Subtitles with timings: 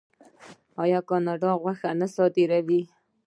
[0.83, 2.81] آیا کاناډا غوښه نه صادروي؟